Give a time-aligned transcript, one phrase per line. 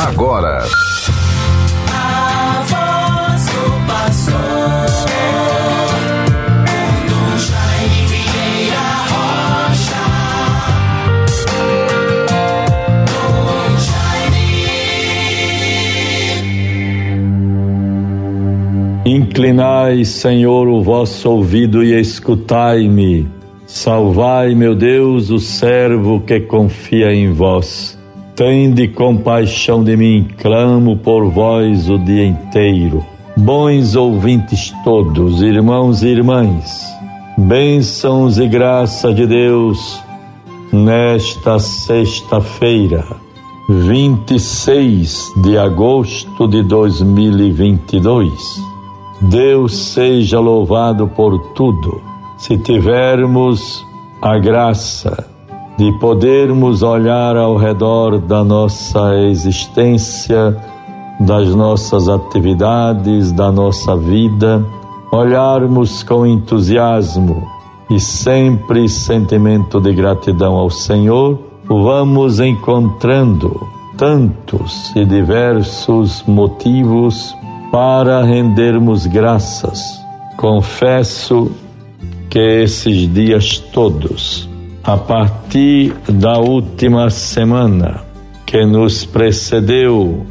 [0.00, 0.64] agora.
[19.04, 23.28] Inclinai, Senhor, o vosso ouvido e escutai-me.
[23.66, 27.99] Salvai, meu Deus, o servo que confia em vós.
[28.40, 33.04] Tende compaixão de mim, clamo por vós o dia inteiro.
[33.36, 36.82] Bons ouvintes todos, irmãos e irmãs,
[37.36, 40.02] bênçãos e graça de Deus
[40.72, 43.04] nesta sexta-feira,
[43.68, 48.32] 26 de agosto de 2022.
[49.20, 52.00] Deus seja louvado por tudo.
[52.38, 53.84] Se tivermos
[54.22, 55.29] a graça
[55.80, 60.54] de podermos olhar ao redor da nossa existência,
[61.18, 64.62] das nossas atividades, da nossa vida,
[65.10, 67.48] olharmos com entusiasmo
[67.88, 73.66] e sempre sentimento de gratidão ao Senhor, vamos encontrando
[73.96, 77.34] tantos e diversos motivos
[77.72, 79.80] para rendermos graças.
[80.36, 81.50] Confesso
[82.28, 84.49] que esses dias todos
[84.92, 88.02] a partir da última semana
[88.44, 90.26] que nos precedeu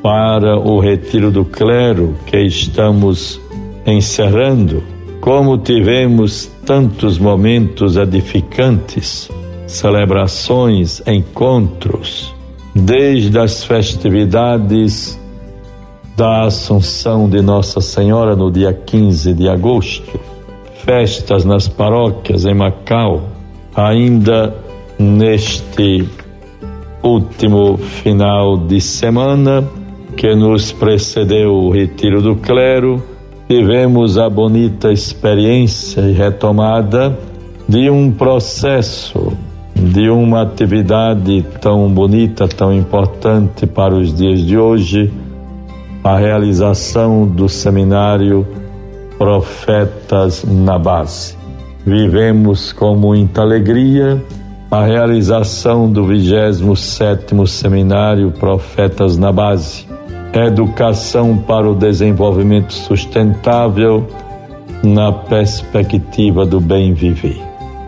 [0.00, 3.40] para o retiro do clero que estamos
[3.84, 4.80] encerrando,
[5.20, 9.28] como tivemos tantos momentos edificantes,
[9.66, 12.32] celebrações, encontros,
[12.76, 15.18] desde as festividades
[16.16, 20.20] da Assunção de Nossa Senhora no dia 15 de agosto,
[20.84, 23.33] festas nas paróquias em Macau,
[23.74, 24.54] ainda
[24.98, 26.08] neste
[27.02, 29.64] último final de semana
[30.16, 33.02] que nos precedeu o retiro do clero,
[33.48, 37.18] tivemos a bonita experiência e retomada
[37.68, 39.32] de um processo,
[39.74, 45.12] de uma atividade tão bonita, tão importante para os dias de hoje,
[46.02, 48.46] a realização do seminário
[49.18, 51.43] Profetas na Base.
[51.86, 54.22] Vivemos com muita alegria
[54.70, 59.86] a realização do 27º Seminário Profetas na Base.
[60.32, 64.06] Educação para o desenvolvimento sustentável
[64.82, 67.40] na perspectiva do bem viver.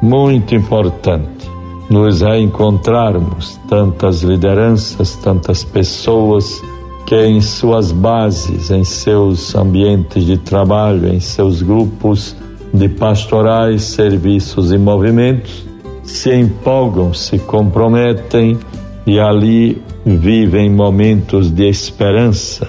[0.02, 1.50] Muito importante
[1.88, 6.62] nos reencontrarmos tantas lideranças, tantas pessoas
[7.06, 12.36] que em suas bases, em seus ambientes de trabalho, em seus grupos,
[12.76, 15.66] de pastorais, serviços e movimentos
[16.02, 18.58] se empolgam, se comprometem
[19.06, 22.68] e ali vivem momentos de esperança,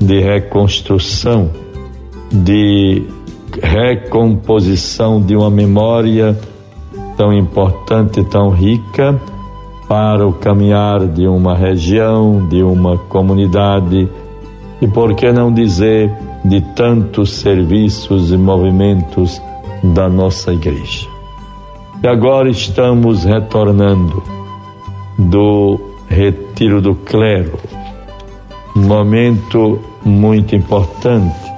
[0.00, 1.50] de reconstrução,
[2.32, 3.02] de
[3.62, 6.38] recomposição de uma memória
[7.16, 9.20] tão importante, tão rica
[9.86, 14.08] para o caminhar de uma região, de uma comunidade
[14.80, 16.10] e por que não dizer
[16.44, 19.40] de tantos serviços e movimentos
[19.82, 21.08] da nossa igreja.
[22.02, 24.22] E agora estamos retornando
[25.18, 27.58] do retiro do clero,
[28.76, 31.52] um momento muito importante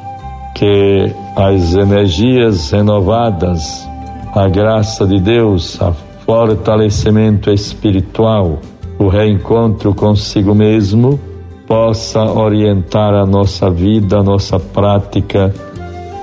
[0.55, 3.89] que as energias renovadas,
[4.35, 5.93] a graça de Deus, o
[6.25, 8.59] fortalecimento espiritual,
[8.99, 11.19] o reencontro consigo mesmo,
[11.67, 15.55] possa orientar a nossa vida, a nossa prática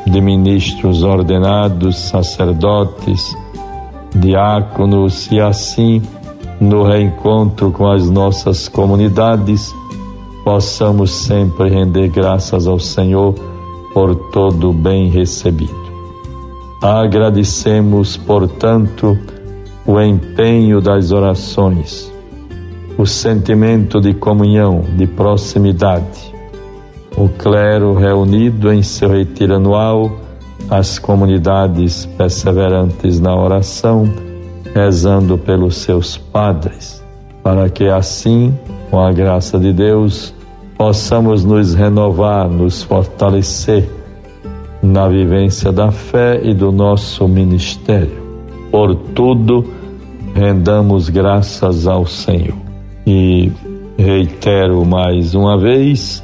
[0.06, 3.36] de ministros ordenados, sacerdotes,
[4.16, 6.02] diáconos e assim
[6.60, 9.74] no reencontro com as nossas comunidades
[10.44, 13.34] possamos sempre render graças ao Senhor
[13.94, 15.82] por todo o bem recebido.
[16.82, 19.18] Agradecemos, portanto,
[19.86, 22.11] o empenho das orações
[22.98, 26.34] o sentimento de comunhão, de proximidade.
[27.18, 30.12] O clero reunido em seu retiro anual,
[30.70, 34.12] as comunidades perseverantes na oração,
[34.74, 37.04] rezando pelos seus padres,
[37.44, 38.58] para que assim,
[38.90, 40.34] com a graça de Deus,
[40.78, 43.90] possamos nos renovar, nos fortalecer
[44.82, 48.22] na vivência da fé e do nosso ministério.
[48.72, 49.66] Por tudo,
[50.34, 52.71] rendamos graças ao Senhor.
[53.14, 53.52] E
[53.98, 56.24] reitero mais uma vez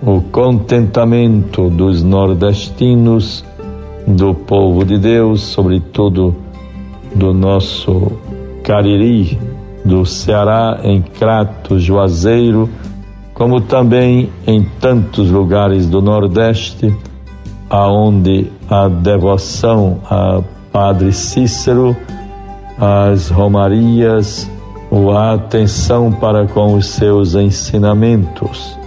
[0.00, 3.44] o contentamento dos nordestinos,
[4.06, 6.36] do povo de Deus, sobretudo
[7.16, 8.12] do nosso
[8.62, 9.36] Cariri,
[9.84, 12.70] do Ceará, em Crato, Juazeiro,
[13.32, 16.96] como também em tantos lugares do Nordeste,
[17.68, 20.40] aonde a devoção a
[20.70, 21.96] Padre Cícero,
[22.78, 24.48] as romarias,
[24.94, 28.78] a atenção para com os seus ensinamentos,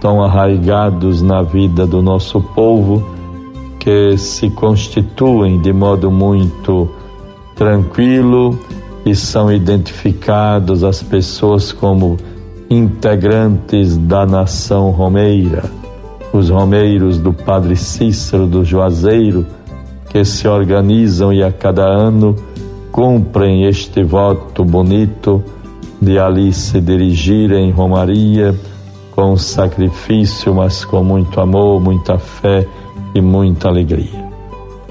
[0.00, 3.04] tão arraigados na vida do nosso povo,
[3.80, 6.88] que se constituem de modo muito
[7.56, 8.56] tranquilo
[9.04, 12.16] e são identificados as pessoas como
[12.70, 15.64] integrantes da nação romeira,
[16.32, 19.44] os romeiros do Padre Cícero do Juazeiro,
[20.08, 22.36] que se organizam e a cada ano
[22.92, 25.42] cumprem este voto bonito
[26.00, 28.54] de ali se dirigirem em Romaria
[29.12, 32.66] com sacrifício, mas com muito amor, muita fé
[33.14, 34.30] e muita alegria.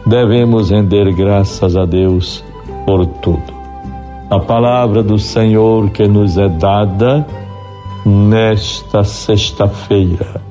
[0.06, 2.44] Devemos render graças a Deus
[2.86, 3.54] por tudo.
[4.30, 7.26] A palavra do Senhor que nos é dada
[8.06, 10.42] nesta sexta-feira.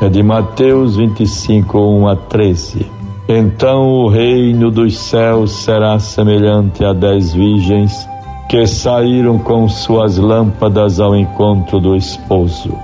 [0.00, 3.01] É de Mateus 25, 1 a 13.
[3.28, 8.08] Então o reino dos céus será semelhante a dez virgens
[8.48, 12.74] que saíram com suas lâmpadas ao encontro do esposo.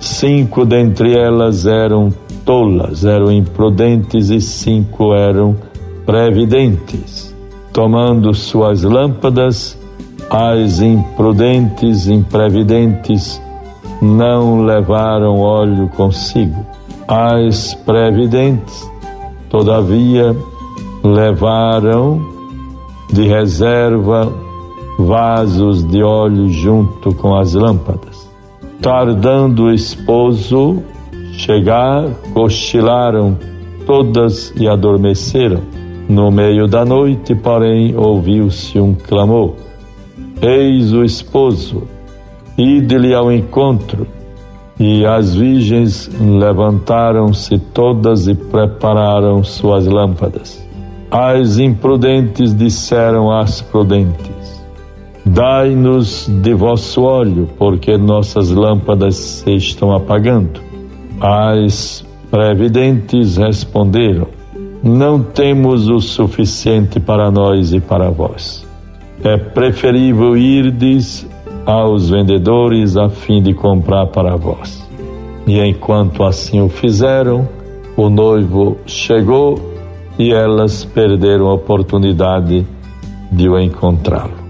[0.00, 2.12] Cinco dentre elas eram
[2.44, 5.56] tolas, eram imprudentes, e cinco eram
[6.06, 7.34] previdentes.
[7.72, 9.78] Tomando suas lâmpadas,
[10.30, 13.40] as imprudentes, imprevidentes
[14.00, 16.64] não levaram óleo consigo.
[17.06, 18.90] As previdentes,
[19.52, 20.34] todavia,
[21.04, 22.20] levaram
[23.12, 24.32] de reserva
[24.98, 28.28] vasos de óleo junto com as lâmpadas.
[28.80, 30.82] Tardando o esposo
[31.34, 33.38] chegar, cochilaram
[33.86, 35.60] todas e adormeceram.
[36.08, 39.54] No meio da noite, porém, ouviu-se um clamor
[40.40, 41.84] Eis o esposo,
[42.58, 44.08] ide-lhe ao encontro.
[44.78, 50.66] E as virgens levantaram-se todas e prepararam suas lâmpadas.
[51.10, 54.64] As imprudentes disseram às prudentes:
[55.24, 60.60] Dai-nos de vosso óleo, porque nossas lâmpadas se estão apagando.
[61.20, 64.26] As previdentes responderam:
[64.82, 68.62] Não temos o suficiente para nós e para vós
[69.24, 71.26] é preferível irdes
[71.66, 74.88] aos vendedores a fim de comprar para vós.
[75.46, 77.48] E enquanto assim o fizeram,
[77.96, 79.58] o noivo chegou
[80.18, 82.66] e elas perderam a oportunidade
[83.30, 84.42] de o encontrá-lo.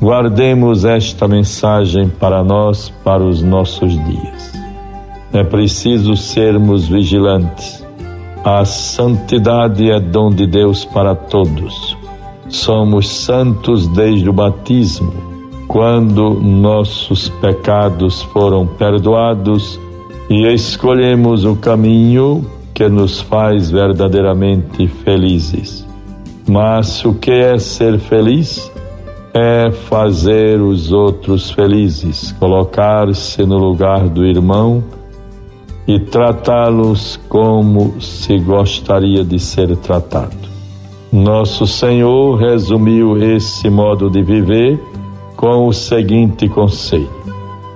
[0.00, 4.52] Guardemos esta mensagem para nós, para os nossos dias.
[5.32, 7.86] É preciso sermos vigilantes.
[8.42, 12.00] A santidade é dom de Deus para todos
[12.50, 15.12] somos santos desde o batismo,
[15.70, 19.78] quando nossos pecados foram perdoados
[20.28, 22.44] e escolhemos o caminho
[22.74, 25.86] que nos faz verdadeiramente felizes.
[26.48, 28.68] Mas o que é ser feliz?
[29.32, 34.82] É fazer os outros felizes, colocar-se no lugar do irmão
[35.86, 40.50] e tratá-los como se gostaria de ser tratado.
[41.12, 44.89] Nosso Senhor resumiu esse modo de viver
[45.40, 47.10] com o seguinte conceito: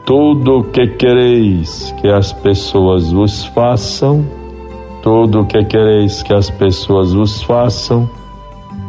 [0.05, 4.23] Tudo o que quereis que as pessoas vos façam,
[5.03, 8.09] tudo o que quereis que as pessoas vos façam,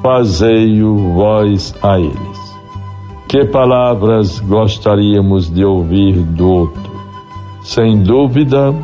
[0.04, 2.56] fazei-o vós a eles.
[3.30, 6.92] Que palavras gostaríamos de ouvir do outro?
[7.64, 8.76] Sem dúvida,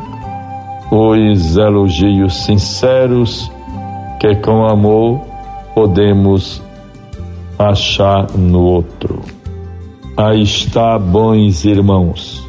[0.90, 3.52] os elogios sinceros
[4.18, 5.20] que com amor
[5.74, 6.62] podemos
[7.58, 9.41] achar no outro.
[10.14, 12.46] Aí está, bons irmãos,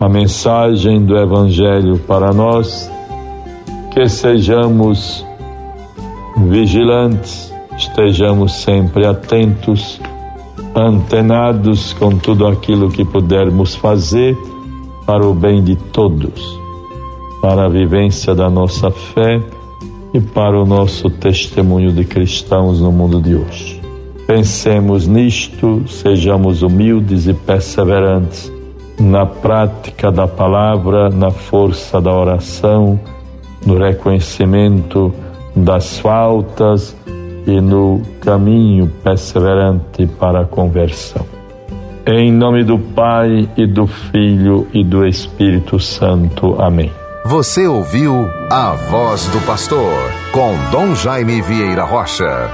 [0.00, 2.90] a mensagem do Evangelho para nós,
[3.94, 5.24] que sejamos
[6.48, 10.00] vigilantes, estejamos sempre atentos,
[10.74, 14.36] antenados com tudo aquilo que pudermos fazer
[15.06, 16.58] para o bem de todos,
[17.40, 19.40] para a vivência da nossa fé
[20.12, 23.85] e para o nosso testemunho de cristãos no mundo de hoje.
[24.26, 28.52] Pensemos nisto, sejamos humildes e perseverantes
[28.98, 32.98] na prática da palavra, na força da oração,
[33.64, 35.14] no reconhecimento
[35.54, 36.96] das faltas
[37.46, 41.24] e no caminho perseverante para a conversão.
[42.04, 46.60] Em nome do Pai e do Filho e do Espírito Santo.
[46.60, 46.90] Amém.
[47.24, 49.92] Você ouviu a voz do pastor
[50.32, 52.48] com Dom Jaime Vieira Rocha.